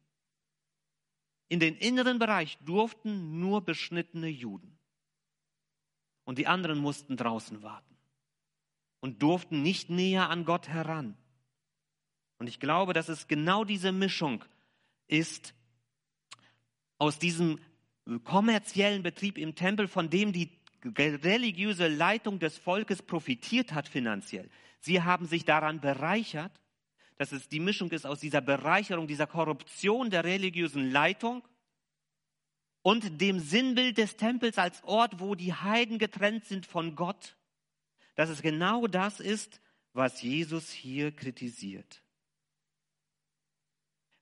[1.49, 4.79] In den inneren Bereich durften nur beschnittene Juden.
[6.25, 7.97] Und die anderen mussten draußen warten
[9.01, 11.17] und durften nicht näher an Gott heran.
[12.39, 14.45] Und ich glaube, dass es genau diese Mischung
[15.09, 15.53] ist
[16.99, 17.59] aus diesem
[18.23, 24.49] kommerziellen Betrieb im Tempel, von dem die religiöse Leitung des Volkes profitiert hat finanziell.
[24.81, 26.53] Sie haben sich daran bereichert,
[27.17, 31.47] dass es die Mischung ist aus dieser Bereicherung, dieser Korruption der religiösen Leitung
[32.83, 37.37] und dem Sinnbild des Tempels als Ort, wo die Heiden getrennt sind von Gott,
[38.17, 39.61] dass es genau das ist,
[39.93, 42.03] was Jesus hier kritisiert.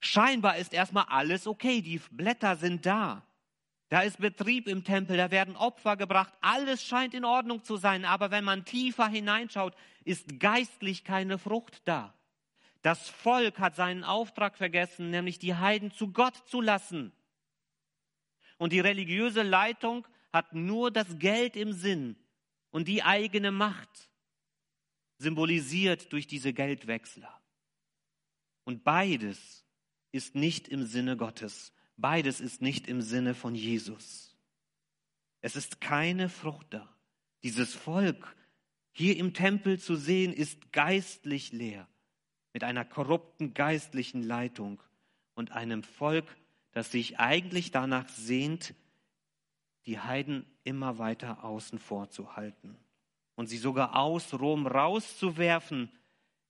[0.00, 3.26] Scheinbar ist erstmal alles okay, die Blätter sind da.
[3.90, 8.04] Da ist Betrieb im Tempel, da werden Opfer gebracht, alles scheint in Ordnung zu sein,
[8.04, 9.74] aber wenn man tiefer hineinschaut,
[10.04, 12.14] ist geistlich keine Frucht da.
[12.82, 17.12] Das Volk hat seinen Auftrag vergessen, nämlich die Heiden zu Gott zu lassen.
[18.58, 22.16] Und die religiöse Leitung hat nur das Geld im Sinn
[22.70, 24.08] und die eigene Macht,
[25.18, 27.40] symbolisiert durch diese Geldwechsler.
[28.62, 29.66] Und beides
[30.12, 31.72] ist nicht im Sinne Gottes.
[32.00, 34.36] Beides ist nicht im Sinne von Jesus.
[35.40, 36.88] Es ist keine Frucht da.
[37.42, 38.36] Dieses Volk
[38.92, 41.88] hier im Tempel zu sehen, ist geistlich leer,
[42.52, 44.82] mit einer korrupten geistlichen Leitung
[45.34, 46.36] und einem Volk,
[46.72, 48.74] das sich eigentlich danach sehnt,
[49.86, 52.76] die Heiden immer weiter außen vor zu halten
[53.36, 55.90] und sie sogar aus Rom rauszuwerfen,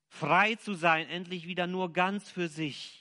[0.09, 3.00] frei zu sein, endlich wieder nur ganz für sich.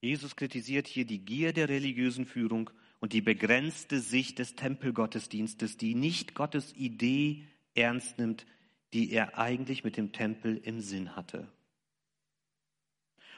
[0.00, 5.94] Jesus kritisiert hier die Gier der religiösen Führung und die begrenzte Sicht des Tempelgottesdienstes, die
[5.94, 8.46] nicht Gottes Idee ernst nimmt,
[8.92, 11.50] die er eigentlich mit dem Tempel im Sinn hatte.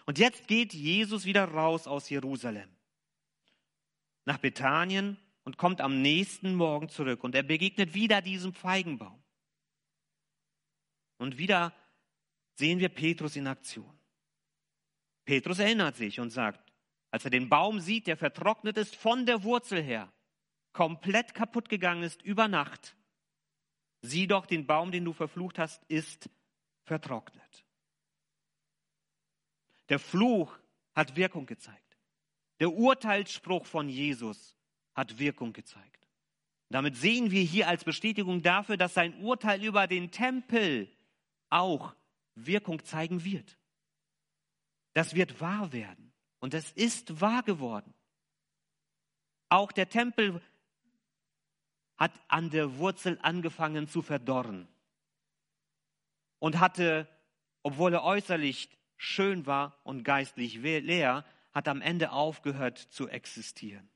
[0.06, 2.68] Und jetzt geht Jesus wieder raus aus Jerusalem
[4.24, 9.22] nach Bethanien und kommt am nächsten Morgen zurück und er begegnet wieder diesem Feigenbaum.
[11.18, 11.74] Und wieder
[12.54, 13.99] sehen wir Petrus in Aktion.
[15.24, 16.60] Petrus erinnert sich und sagt,
[17.10, 20.12] als er den Baum sieht, der vertrocknet ist von der Wurzel her,
[20.72, 22.96] komplett kaputt gegangen ist über Nacht,
[24.02, 26.28] sieh doch, den Baum, den du verflucht hast, ist
[26.84, 27.64] vertrocknet.
[29.88, 30.56] Der Fluch
[30.94, 31.98] hat Wirkung gezeigt.
[32.60, 34.56] Der Urteilsspruch von Jesus
[34.94, 36.08] hat Wirkung gezeigt.
[36.68, 40.88] Damit sehen wir hier als Bestätigung dafür, dass sein Urteil über den Tempel
[41.48, 41.94] auch
[42.36, 43.58] Wirkung zeigen wird.
[44.92, 46.12] Das wird wahr werden.
[46.40, 47.94] Und es ist wahr geworden.
[49.48, 50.40] Auch der Tempel
[51.96, 54.66] hat an der Wurzel angefangen zu verdorren
[56.38, 57.06] und hatte,
[57.62, 63.88] obwohl er äußerlich schön war und geistlich leer, hat am Ende aufgehört zu existieren.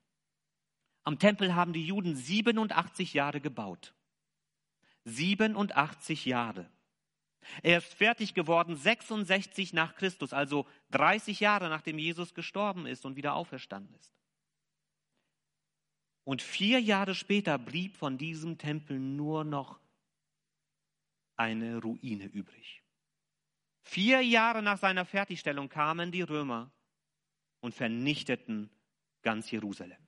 [1.03, 3.93] Am Tempel haben die Juden 87 Jahre gebaut.
[5.05, 6.69] 87 Jahre.
[7.63, 13.15] Er ist fertig geworden 66 nach Christus, also 30 Jahre nachdem Jesus gestorben ist und
[13.15, 14.13] wieder auferstanden ist.
[16.23, 19.79] Und vier Jahre später blieb von diesem Tempel nur noch
[21.35, 22.81] eine Ruine übrig.
[23.83, 26.71] Vier Jahre nach seiner Fertigstellung kamen die Römer
[27.59, 28.71] und vernichteten
[29.21, 30.01] ganz Jerusalem,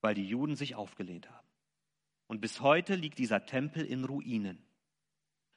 [0.00, 1.48] weil die Juden sich aufgelehnt haben.
[2.28, 4.64] Und bis heute liegt dieser Tempel in Ruinen.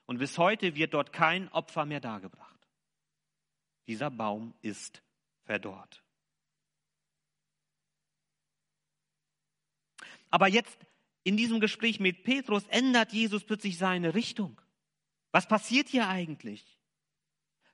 [0.05, 2.67] Und bis heute wird dort kein Opfer mehr dargebracht.
[3.87, 5.03] Dieser Baum ist
[5.43, 6.03] verdorrt.
[10.29, 10.77] Aber jetzt
[11.23, 14.61] in diesem Gespräch mit Petrus ändert Jesus plötzlich seine Richtung.
[15.31, 16.79] Was passiert hier eigentlich?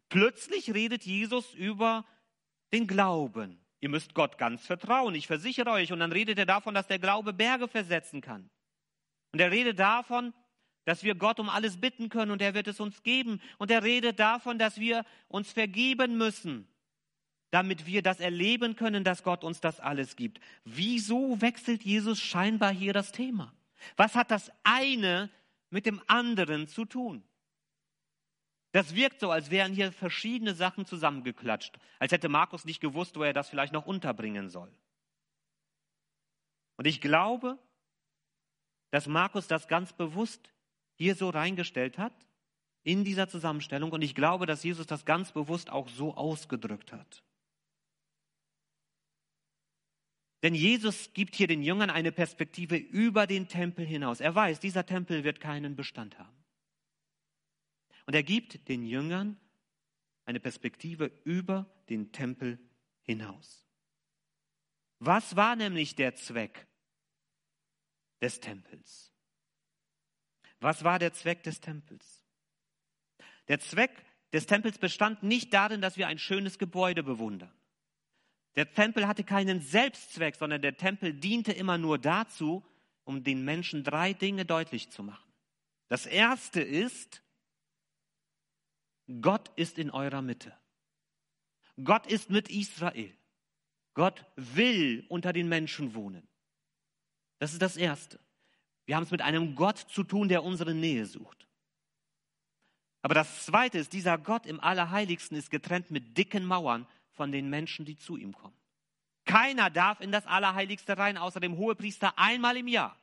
[0.09, 2.05] Plötzlich redet Jesus über
[2.71, 3.59] den Glauben.
[3.79, 5.91] Ihr müsst Gott ganz vertrauen, ich versichere euch.
[5.91, 8.49] Und dann redet er davon, dass der Glaube Berge versetzen kann.
[9.31, 10.33] Und er redet davon,
[10.85, 13.41] dass wir Gott um alles bitten können und er wird es uns geben.
[13.57, 16.67] Und er redet davon, dass wir uns vergeben müssen,
[17.51, 20.39] damit wir das erleben können, dass Gott uns das alles gibt.
[20.63, 23.53] Wieso wechselt Jesus scheinbar hier das Thema?
[23.95, 25.29] Was hat das eine
[25.69, 27.23] mit dem anderen zu tun?
[28.71, 33.23] Das wirkt so, als wären hier verschiedene Sachen zusammengeklatscht, als hätte Markus nicht gewusst, wo
[33.23, 34.71] er das vielleicht noch unterbringen soll.
[36.77, 37.59] Und ich glaube,
[38.91, 40.49] dass Markus das ganz bewusst
[41.01, 42.13] hier so reingestellt hat
[42.83, 43.91] in dieser Zusammenstellung.
[43.91, 47.23] Und ich glaube, dass Jesus das ganz bewusst auch so ausgedrückt hat.
[50.43, 54.19] Denn Jesus gibt hier den Jüngern eine Perspektive über den Tempel hinaus.
[54.21, 56.37] Er weiß, dieser Tempel wird keinen Bestand haben.
[58.05, 59.39] Und er gibt den Jüngern
[60.25, 62.59] eine Perspektive über den Tempel
[63.01, 63.65] hinaus.
[64.99, 66.67] Was war nämlich der Zweck
[68.21, 69.10] des Tempels?
[70.61, 72.23] Was war der Zweck des Tempels?
[73.47, 73.91] Der Zweck
[74.31, 77.51] des Tempels bestand nicht darin, dass wir ein schönes Gebäude bewundern.
[78.55, 82.65] Der Tempel hatte keinen Selbstzweck, sondern der Tempel diente immer nur dazu,
[83.03, 85.31] um den Menschen drei Dinge deutlich zu machen.
[85.87, 87.23] Das erste ist,
[89.19, 90.55] Gott ist in eurer Mitte.
[91.83, 93.13] Gott ist mit Israel.
[93.93, 96.27] Gott will unter den Menschen wohnen.
[97.39, 98.19] Das ist das Erste.
[98.91, 101.47] Wir haben es mit einem Gott zu tun, der unsere Nähe sucht.
[103.01, 107.49] Aber das Zweite ist, dieser Gott im Allerheiligsten ist getrennt mit dicken Mauern von den
[107.49, 108.57] Menschen, die zu ihm kommen.
[109.23, 112.97] Keiner darf in das Allerheiligste rein, außer dem Hohepriester einmal im Jahr.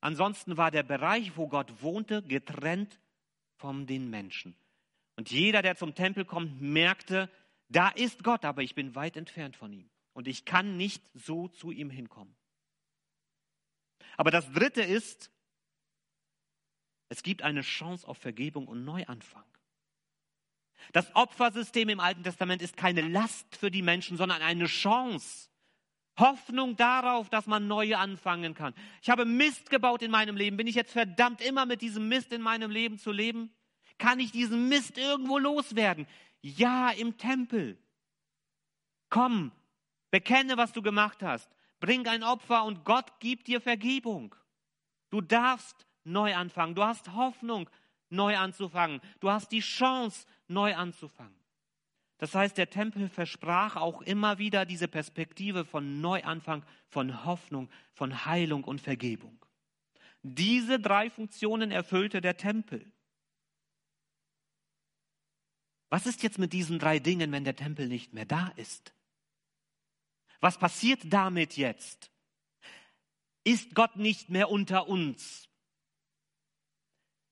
[0.00, 2.98] Ansonsten war der Bereich, wo Gott wohnte, getrennt
[3.58, 4.56] von den Menschen.
[5.16, 7.28] Und jeder, der zum Tempel kommt, merkte,
[7.68, 9.90] da ist Gott, aber ich bin weit entfernt von ihm.
[10.14, 12.39] Und ich kann nicht so zu ihm hinkommen.
[14.16, 15.30] Aber das Dritte ist,
[17.08, 19.44] es gibt eine Chance auf Vergebung und Neuanfang.
[20.92, 25.48] Das Opfersystem im Alten Testament ist keine Last für die Menschen, sondern eine Chance.
[26.18, 28.74] Hoffnung darauf, dass man neu anfangen kann.
[29.02, 30.56] Ich habe Mist gebaut in meinem Leben.
[30.56, 33.52] Bin ich jetzt verdammt, immer mit diesem Mist in meinem Leben zu leben?
[33.98, 36.06] Kann ich diesen Mist irgendwo loswerden?
[36.42, 37.78] Ja, im Tempel.
[39.08, 39.52] Komm,
[40.10, 41.50] bekenne, was du gemacht hast.
[41.80, 44.34] Bring ein Opfer und Gott gibt dir Vergebung.
[45.10, 46.74] Du darfst neu anfangen.
[46.74, 47.68] Du hast Hoffnung,
[48.10, 49.00] neu anzufangen.
[49.18, 51.34] Du hast die Chance, neu anzufangen.
[52.18, 58.26] Das heißt, der Tempel versprach auch immer wieder diese Perspektive von Neuanfang, von Hoffnung, von
[58.26, 59.38] Heilung und Vergebung.
[60.22, 62.92] Diese drei Funktionen erfüllte der Tempel.
[65.88, 68.92] Was ist jetzt mit diesen drei Dingen, wenn der Tempel nicht mehr da ist?
[70.40, 72.10] Was passiert damit jetzt?
[73.44, 75.48] Ist Gott nicht mehr unter uns?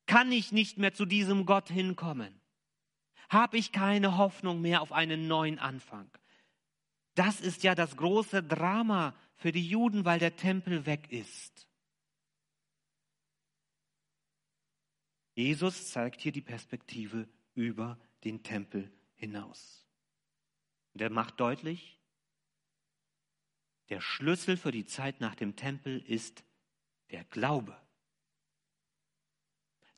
[0.06, 2.40] Kann ich nicht mehr zu diesem Gott hinkommen?
[3.28, 6.10] Habe ich keine Hoffnung mehr auf einen neuen Anfang?
[7.14, 11.68] Das ist ja das große Drama für die Juden, weil der Tempel weg ist.
[15.34, 19.86] Jesus zeigt hier die Perspektive über den Tempel hinaus.
[20.94, 21.97] Und er macht deutlich,
[23.88, 26.44] der Schlüssel für die Zeit nach dem Tempel ist
[27.10, 27.76] der Glaube.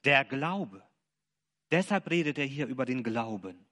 [0.04, 0.82] Der Glaube.
[1.70, 3.66] Deshalb redet er hier über den Glauben.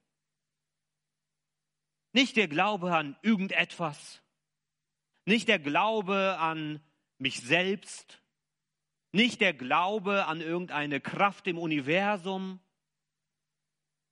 [2.13, 4.23] Nicht der Glaube an irgendetwas,
[5.25, 6.81] nicht der Glaube an
[7.19, 8.23] mich selbst,
[9.13, 12.61] nicht der Glaube an irgendeine Kraft im Universum.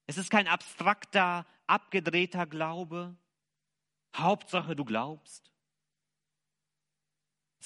[0.06, 3.16] Es ist kein abstrakter, abgedrehter Glaube.
[4.14, 5.55] Hauptsache, du glaubst.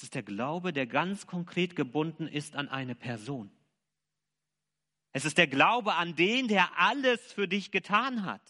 [0.01, 3.51] Es ist der Glaube, der ganz konkret gebunden ist an eine Person.
[5.13, 8.41] Es ist der Glaube an den, der alles für dich getan hat.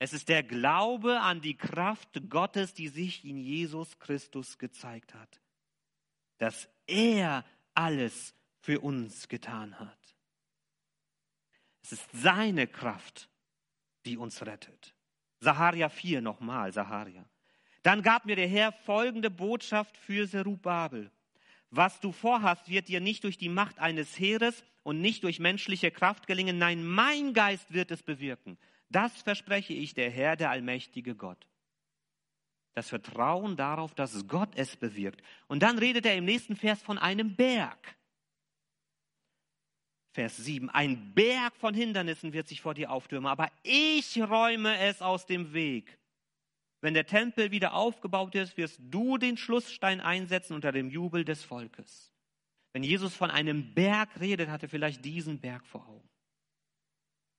[0.00, 5.40] Es ist der Glaube an die Kraft Gottes, die sich in Jesus Christus gezeigt hat,
[6.38, 10.16] dass er alles für uns getan hat.
[11.84, 13.28] Es ist seine Kraft,
[14.06, 14.96] die uns rettet.
[15.38, 17.24] Saharia 4 nochmal, Saharia.
[17.84, 21.10] Dann gab mir der Herr folgende Botschaft für Zerubabel.
[21.70, 25.90] Was du vorhast, wird dir nicht durch die Macht eines Heeres und nicht durch menschliche
[25.90, 26.56] Kraft gelingen.
[26.56, 28.56] Nein, mein Geist wird es bewirken.
[28.88, 31.46] Das verspreche ich der Herr, der allmächtige Gott.
[32.72, 35.22] Das Vertrauen darauf, dass Gott es bewirkt.
[35.46, 37.96] Und dann redet er im nächsten Vers von einem Berg.
[40.12, 40.70] Vers 7.
[40.70, 45.52] Ein Berg von Hindernissen wird sich vor dir auftürmen, aber ich räume es aus dem
[45.52, 45.98] Weg.
[46.84, 51.42] Wenn der Tempel wieder aufgebaut ist, wirst du den Schlussstein einsetzen unter dem Jubel des
[51.42, 52.12] Volkes.
[52.74, 56.06] Wenn Jesus von einem Berg redet, hat er vielleicht diesen Berg vor Augen.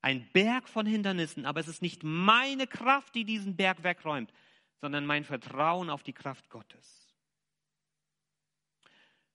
[0.01, 4.33] Ein Berg von Hindernissen, aber es ist nicht meine Kraft, die diesen Berg wegräumt,
[4.81, 7.13] sondern mein Vertrauen auf die Kraft Gottes.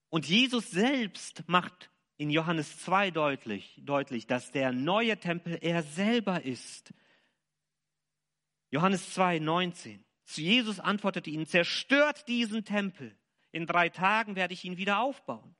[0.08, 6.42] Und Jesus selbst macht in Johannes 2 deutlich, deutlich, dass der neue Tempel er selber
[6.42, 6.92] ist.
[8.70, 10.04] Johannes 2, 19.
[10.36, 13.16] Jesus antwortete ihnen, zerstört diesen Tempel.
[13.52, 15.56] In drei Tagen werde ich ihn wieder aufbauen.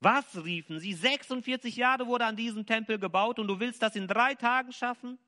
[0.00, 0.94] Was riefen sie?
[0.94, 5.18] 46 Jahre wurde an diesem Tempel gebaut und du willst das in drei Tagen schaffen?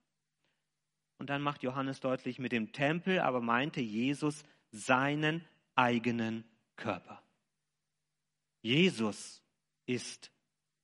[1.18, 5.44] Und dann macht Johannes deutlich, mit dem Tempel aber meinte Jesus seinen
[5.76, 6.44] eigenen
[6.76, 7.22] Körper.
[8.62, 9.42] Jesus
[9.86, 10.32] ist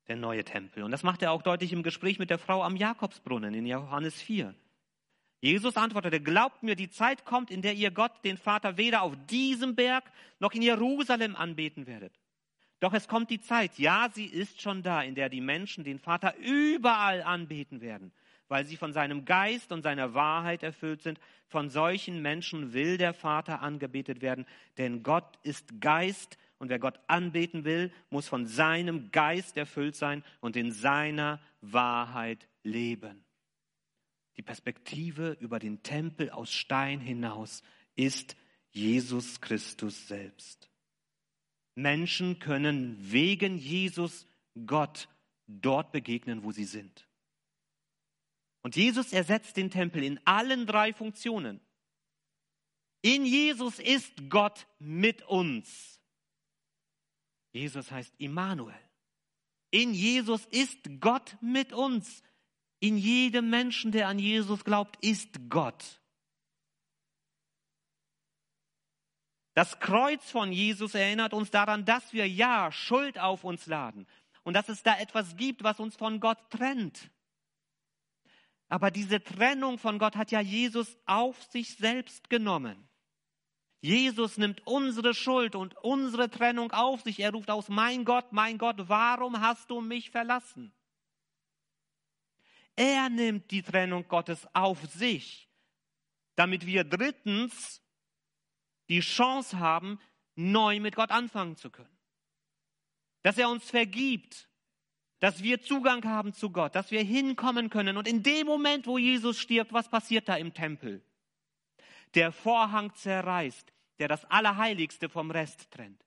[0.07, 0.83] der neue Tempel.
[0.83, 4.21] Und das macht er auch deutlich im Gespräch mit der Frau am Jakobsbrunnen in Johannes
[4.21, 4.55] 4.
[5.41, 9.15] Jesus antwortete, glaubt mir, die Zeit kommt, in der ihr Gott, den Vater, weder auf
[9.31, 10.05] diesem Berg
[10.39, 12.13] noch in Jerusalem anbeten werdet.
[12.79, 15.99] Doch es kommt die Zeit, ja, sie ist schon da, in der die Menschen den
[15.99, 18.13] Vater überall anbeten werden,
[18.49, 21.21] weil sie von seinem Geist und seiner Wahrheit erfüllt sind.
[21.47, 24.47] Von solchen Menschen will der Vater angebetet werden,
[24.79, 30.23] denn Gott ist Geist und wer Gott anbeten will, muss von seinem Geist erfüllt sein
[30.41, 33.25] und in seiner Wahrheit leben.
[34.41, 37.63] Die Perspektive über den Tempel aus Stein hinaus
[37.95, 38.37] ist
[38.71, 40.71] Jesus Christus selbst.
[41.75, 44.27] Menschen können wegen Jesus
[44.65, 45.11] Gott
[45.47, 47.07] dort begegnen, wo sie sind.
[48.63, 51.61] Und Jesus ersetzt den Tempel in allen drei Funktionen.
[53.03, 56.01] In Jesus ist Gott mit uns.
[57.53, 58.81] Jesus heißt Immanuel.
[59.71, 62.23] In Jesus ist Gott mit uns.
[62.81, 66.01] In jedem Menschen, der an Jesus glaubt, ist Gott.
[69.55, 74.07] Das Kreuz von Jesus erinnert uns daran, dass wir ja Schuld auf uns laden
[74.43, 77.11] und dass es da etwas gibt, was uns von Gott trennt.
[78.69, 82.89] Aber diese Trennung von Gott hat ja Jesus auf sich selbst genommen.
[83.83, 87.19] Jesus nimmt unsere Schuld und unsere Trennung auf sich.
[87.19, 90.73] Er ruft aus, mein Gott, mein Gott, warum hast du mich verlassen?
[92.77, 95.49] Er nimmt die Trennung Gottes auf sich,
[96.37, 97.83] damit wir drittens
[98.89, 100.01] die Chance haben,
[100.35, 101.99] neu mit Gott anfangen zu können.
[103.23, 104.49] Dass er uns vergibt,
[105.19, 107.97] dass wir Zugang haben zu Gott, dass wir hinkommen können.
[107.99, 111.03] Und in dem Moment, wo Jesus stirbt, was passiert da im Tempel?
[112.15, 116.03] Der Vorhang zerreißt, der das Allerheiligste vom Rest trennt.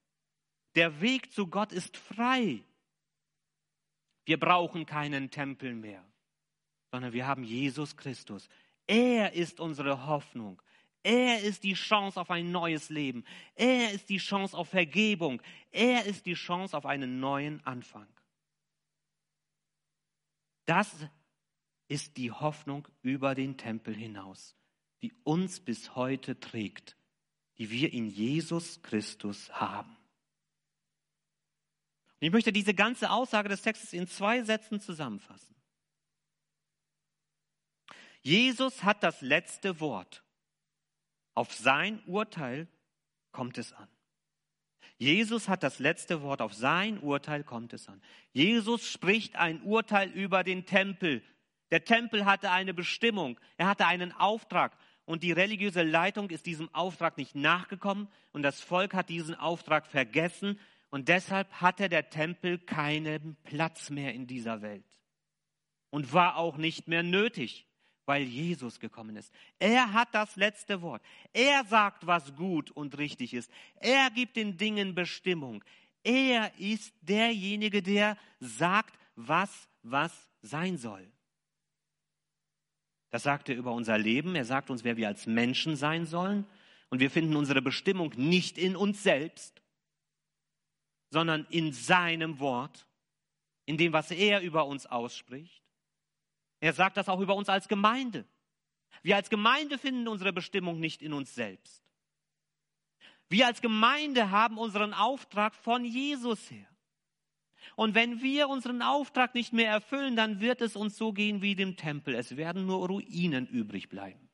[0.76, 2.64] Der Weg zu Gott ist frei.
[4.26, 6.03] Wir brauchen keinen Tempel mehr
[6.94, 8.48] sondern wir haben Jesus Christus.
[8.86, 10.62] Er ist unsere Hoffnung.
[11.02, 13.26] Er ist die Chance auf ein neues Leben.
[13.56, 15.41] Er ist die Chance auf Vergebung.
[15.72, 18.06] Er ist die Chance auf einen neuen Anfang.
[20.66, 20.96] Das
[21.88, 24.56] ist die Hoffnung über den Tempel hinaus,
[25.02, 26.96] die uns bis heute trägt,
[27.58, 29.98] die wir in Jesus Christus haben.
[32.20, 35.54] Und ich möchte diese ganze Aussage des Textes in zwei Sätzen zusammenfassen.
[38.24, 40.24] Jesus hat das letzte Wort.
[41.36, 42.67] Auf sein Urteil
[43.32, 43.89] kommt es an.
[44.97, 46.41] Jesus hat das letzte Wort.
[46.41, 48.01] Auf sein Urteil kommt es an.
[48.32, 51.21] Jesus spricht ein Urteil über den Tempel.
[51.71, 53.39] Der Tempel hatte eine Bestimmung.
[53.57, 54.78] Er hatte einen Auftrag.
[55.05, 58.07] Und die religiöse Leitung ist diesem Auftrag nicht nachgekommen.
[58.32, 60.59] Und das Volk hat diesen Auftrag vergessen.
[60.91, 64.86] Und deshalb hatte der Tempel keinen Platz mehr in dieser Welt.
[65.89, 67.67] Und war auch nicht mehr nötig
[68.06, 69.32] weil Jesus gekommen ist.
[69.60, 71.01] Er hat das letzte Wort.
[71.32, 73.49] Er sagt, was gut und richtig ist.
[73.76, 75.64] Er gibt den Dingen Bestimmung.
[76.04, 81.06] Er ist derjenige, der sagt, was was sein soll.
[83.12, 84.36] Das sagt er über unser Leben.
[84.36, 86.47] Er sagt uns, wer wir als Menschen sein sollen.
[86.89, 89.62] Und wir finden unsere Bestimmung nicht in uns selbst,
[91.10, 92.88] sondern in seinem Wort,
[93.66, 95.62] in dem, was er über uns ausspricht.
[96.64, 98.24] Er sagt das auch über uns als Gemeinde.
[99.01, 101.84] Wir als Gemeinde finden unsere Bestimmung nicht in uns selbst.
[103.28, 106.70] Wir als Gemeinde haben unseren Auftrag von Jesus her.
[107.76, 111.55] Und wenn wir unseren Auftrag nicht mehr erfüllen, dann wird es uns so gehen wie
[111.55, 112.16] dem Tempel.
[112.16, 114.30] Es werden nur Ruinen übrig bleiben.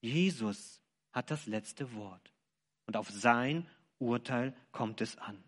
[0.00, 2.32] Jesus hat das letzte Wort.
[2.86, 3.68] Und auf sein
[3.98, 5.42] Urteil kommt es an.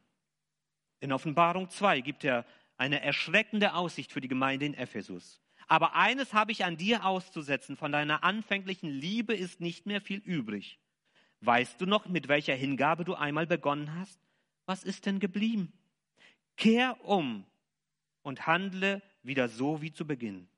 [0.98, 2.44] In Offenbarung 2 gibt er
[2.76, 5.40] eine erschreckende Aussicht für die Gemeinde in Ephesus.
[5.68, 10.18] Aber eines habe ich an dir auszusetzen, von deiner anfänglichen Liebe ist nicht mehr viel
[10.18, 10.78] übrig.
[11.40, 14.20] Weißt du noch, mit welcher Hingabe du einmal begonnen hast?
[14.66, 15.72] Was ist denn geblieben?
[16.56, 17.44] Kehr um
[18.22, 20.48] und handle wieder so wie zu Beginn.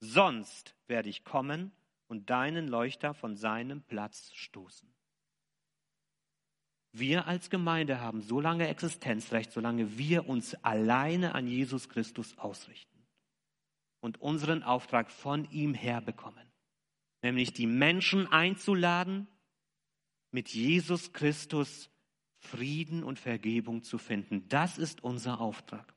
[0.00, 1.72] Sonst werde ich kommen
[2.08, 4.91] und deinen Leuchter von seinem Platz stoßen.
[6.92, 13.06] Wir als Gemeinde haben so lange Existenzrecht, solange wir uns alleine an Jesus Christus ausrichten
[14.00, 16.46] und unseren Auftrag von ihm her bekommen,
[17.22, 19.26] nämlich die Menschen einzuladen,
[20.32, 21.90] mit Jesus Christus
[22.38, 24.48] Frieden und Vergebung zu finden.
[24.48, 25.94] Das ist unser Auftrag.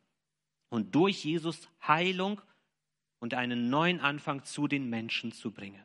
[0.69, 2.41] Und durch Jesus Heilung
[3.19, 5.83] und einen neuen Anfang zu den Menschen zu bringen.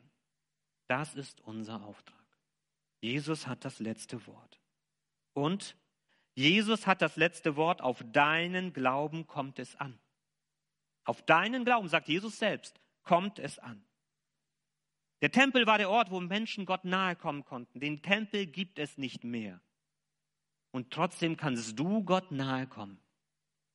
[0.87, 2.15] Das ist unser Auftrag.
[3.01, 4.60] Jesus hat das letzte Wort.
[5.33, 5.75] Und
[6.33, 9.99] Jesus hat das letzte Wort, auf deinen Glauben kommt es an.
[11.03, 13.83] Auf deinen Glauben, sagt Jesus selbst, kommt es an.
[15.21, 17.79] Der Tempel war der Ort, wo Menschen Gott nahe kommen konnten.
[17.79, 19.61] Den Tempel gibt es nicht mehr.
[20.71, 22.99] Und trotzdem kannst du Gott nahe kommen.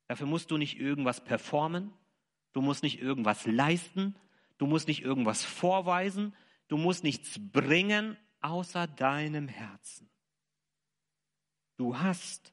[0.08, 1.92] Dafür musst du nicht irgendwas performen,
[2.52, 4.16] du musst nicht irgendwas leisten,
[4.58, 6.34] du musst nicht irgendwas vorweisen,
[6.68, 10.08] du musst nichts bringen außer deinem Herzen.
[11.76, 12.52] Du hast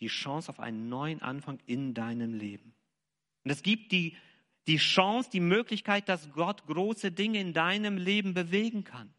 [0.00, 2.74] die Chance auf einen neuen Anfang in deinem Leben.
[3.44, 4.16] Und es gibt die,
[4.66, 9.14] die Chance, die Möglichkeit, dass Gott große Dinge in deinem Leben bewegen kann.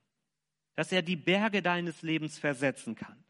[0.75, 3.23] Dass er die Berge deines Lebens versetzen kann.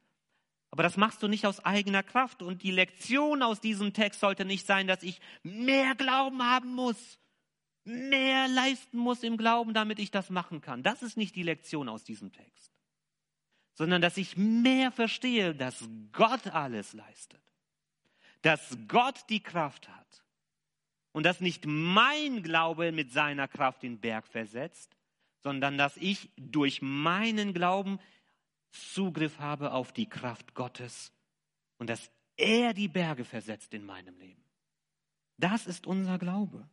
[0.71, 2.41] Aber das machst du nicht aus eigener Kraft.
[2.41, 7.19] Und die Lektion aus diesem Text sollte nicht sein, dass ich mehr Glauben haben muss,
[7.83, 10.81] mehr leisten muss im Glauben, damit ich das machen kann.
[10.81, 12.74] Das ist nicht die Lektion aus diesem Text
[13.75, 17.41] sondern dass ich mehr verstehe, dass Gott alles leistet,
[18.41, 20.23] dass Gott die Kraft hat
[21.11, 24.95] und dass nicht mein Glaube mit seiner Kraft den Berg versetzt,
[25.43, 27.99] sondern dass ich durch meinen Glauben
[28.71, 31.11] Zugriff habe auf die Kraft Gottes
[31.77, 34.43] und dass er die Berge versetzt in meinem Leben.
[35.37, 36.67] Das ist unser Glaube.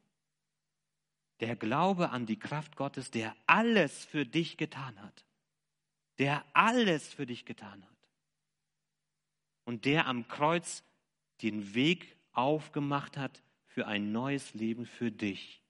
[1.41, 5.25] Der Glaube an die Kraft Gottes, der alles für dich getan hat
[6.19, 8.09] der alles für dich getan hat
[9.65, 10.85] und der am Kreuz
[11.43, 15.63] den Weg aufgemacht hat für ein neues Leben für dich.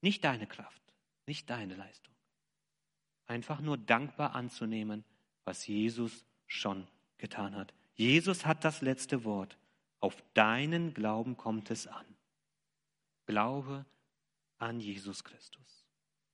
[0.00, 0.82] Nicht deine Kraft,
[1.26, 2.14] nicht deine Leistung.
[3.26, 5.04] Einfach nur dankbar anzunehmen,
[5.44, 6.86] was Jesus schon
[7.16, 7.72] getan hat.
[7.94, 9.56] Jesus hat das letzte Wort.
[10.00, 12.04] Auf deinen Glauben kommt es an.
[13.24, 13.86] Glaube
[14.58, 15.83] an Jesus Christus.